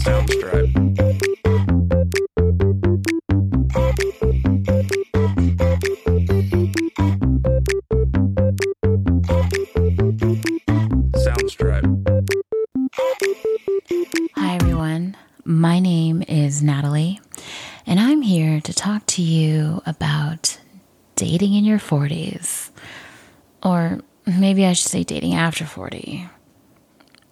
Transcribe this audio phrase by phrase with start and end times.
[0.00, 0.72] Soundstripe.
[11.16, 11.86] Soundstripe.
[14.36, 15.16] Hi, everyone.
[15.44, 17.20] My name is Natalie,
[17.86, 20.58] and I'm here to talk to you about
[21.16, 22.70] dating in your 40s.
[23.62, 26.26] Or maybe I should say dating after 40.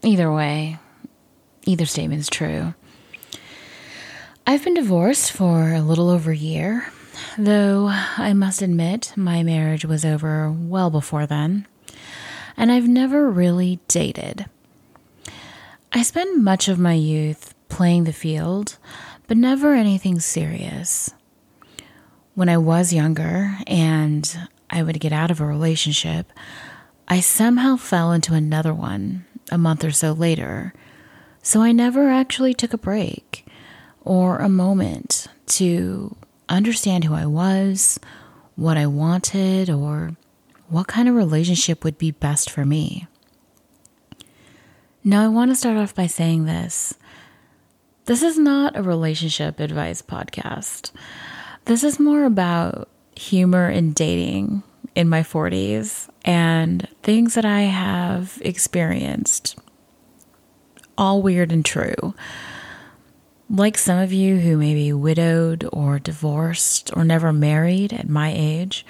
[0.03, 0.79] Either way,
[1.69, 2.75] either statement is true.
[4.47, 6.91] I've been divorced for a little over a year,
[7.37, 11.67] though I must admit my marriage was over well before then,
[12.57, 14.47] and I've never really dated.
[15.93, 18.79] I spent much of my youth playing the field,
[19.27, 21.11] but never anything serious.
[22.35, 26.33] When I was younger and I would get out of a relationship,
[27.07, 30.73] I somehow fell into another one a month or so later.
[31.43, 33.47] So I never actually took a break
[34.03, 36.17] or a moment to
[36.49, 37.99] understand who I was,
[38.57, 40.17] what I wanted, or
[40.69, 43.07] what kind of relationship would be best for me.
[45.05, 46.95] Now, I want to start off by saying this.
[48.05, 50.91] This is not a relationship advice podcast.
[51.67, 54.63] This is more about humor and dating
[54.95, 59.59] in my 40s and things that I have experienced,
[60.99, 62.15] all weird and true.
[63.49, 68.31] Like some of you who may be widowed or divorced or never married at my
[68.37, 68.85] age,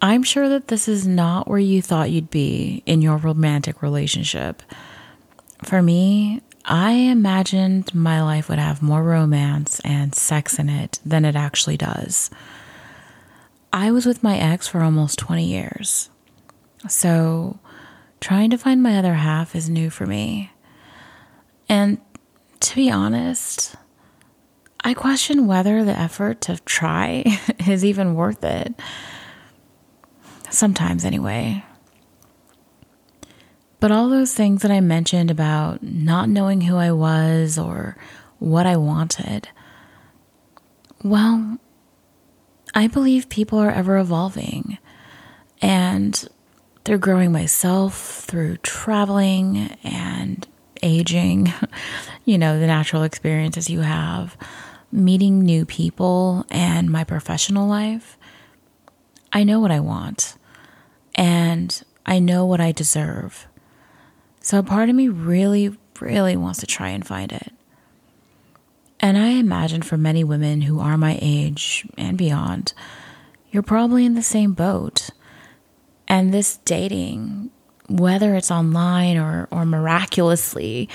[0.00, 4.62] I'm sure that this is not where you thought you'd be in your romantic relationship.
[5.62, 11.26] For me, I imagined my life would have more romance and sex in it than
[11.26, 12.30] it actually does.
[13.72, 16.08] I was with my ex for almost 20 years.
[16.88, 17.58] So,
[18.20, 20.52] trying to find my other half is new for me.
[21.68, 21.98] And
[22.60, 23.74] to be honest,
[24.80, 27.24] I question whether the effort to try
[27.66, 28.74] is even worth it.
[30.50, 31.64] Sometimes, anyway.
[33.80, 37.96] But all those things that I mentioned about not knowing who I was or
[38.38, 39.48] what I wanted,
[41.02, 41.58] well,
[42.74, 44.78] I believe people are ever evolving.
[45.60, 46.28] And
[46.84, 50.23] through growing myself, through traveling and
[50.84, 51.52] aging,
[52.24, 54.36] you know, the natural experiences you have,
[54.92, 58.16] meeting new people, and my professional life,
[59.32, 60.36] I know what I want
[61.16, 63.48] and I know what I deserve.
[64.40, 67.52] So a part of me really, really wants to try and find it.
[69.00, 72.72] And I imagine for many women who are my age and beyond,
[73.50, 75.10] you're probably in the same boat.
[76.06, 77.50] And this dating,
[77.88, 80.88] whether it's online or, or miraculously,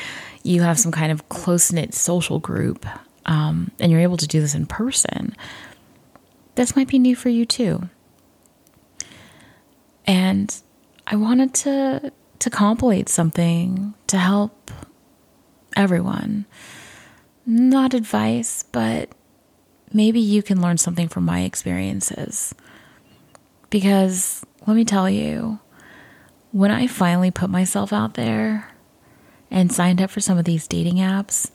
[0.44, 2.86] you have some kind of close knit social group
[3.26, 5.36] um, and you're able to do this in person,
[6.56, 7.90] this might be new for you too.
[10.06, 10.54] And
[11.06, 14.72] I wanted to to compilate something to help
[15.76, 16.46] everyone.
[17.46, 19.10] Not advice, but
[19.92, 22.56] maybe you can learn something from my experiences.
[23.70, 25.60] Because let me tell you,
[26.52, 28.72] when I finally put myself out there
[29.52, 31.52] and signed up for some of these dating apps,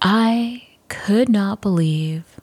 [0.00, 2.40] I could not believe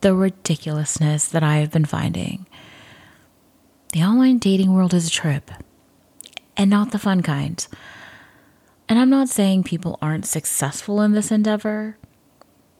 [0.00, 2.46] the ridiculousness that I have been finding.
[3.92, 5.50] The online dating world is a trip
[6.56, 7.64] and not the fun kind.
[8.88, 11.96] And I'm not saying people aren't successful in this endeavor,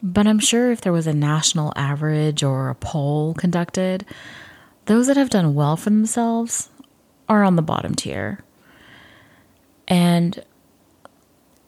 [0.03, 4.05] but I'm sure if there was a national average or a poll conducted,
[4.87, 6.71] those that have done well for themselves
[7.29, 8.41] are on the bottom tier.
[9.89, 10.43] And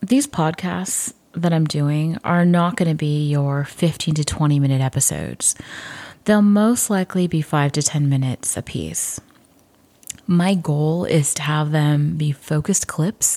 [0.01, 4.81] these podcasts that I'm doing are not going to be your 15 to 20 minute
[4.81, 5.55] episodes.
[6.25, 9.21] They'll most likely be 5 to 10 minutes a piece.
[10.27, 13.37] My goal is to have them be focused clips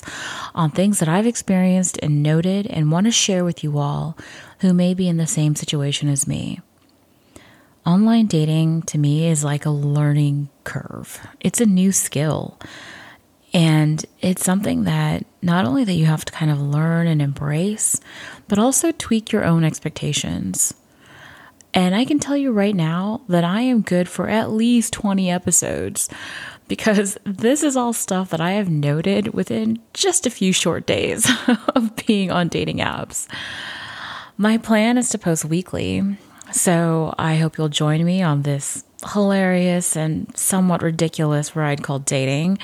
[0.54, 4.16] on things that I've experienced and noted and want to share with you all
[4.60, 6.60] who may be in the same situation as me.
[7.88, 11.26] Online dating to me is like a learning curve.
[11.40, 12.60] It's a new skill.
[13.54, 17.98] And it's something that not only that you have to kind of learn and embrace,
[18.46, 20.74] but also tweak your own expectations.
[21.72, 25.30] And I can tell you right now that I am good for at least 20
[25.30, 26.10] episodes
[26.68, 31.26] because this is all stuff that I have noted within just a few short days
[31.74, 33.26] of being on dating apps.
[34.36, 36.18] My plan is to post weekly,
[36.52, 42.58] so I hope you'll join me on this hilarious and somewhat ridiculous ride called dating.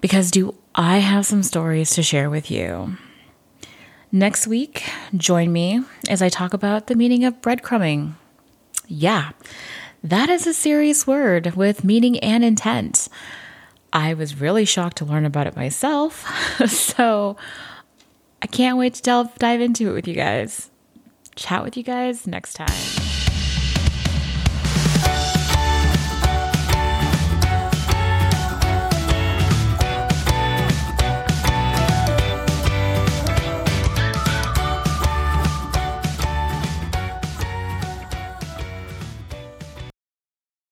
[0.00, 2.96] Because do I have some stories to share with you?
[4.12, 8.14] Next week, join me as I talk about the meaning of breadcrumbing.
[8.86, 9.32] Yeah,
[10.02, 13.08] that is a serious word with meaning and intent.
[13.92, 16.24] I was really shocked to learn about it myself.
[16.68, 17.36] so
[18.40, 20.70] I can't wait to delve, dive into it with you guys.
[21.36, 23.15] Chat with you guys next time.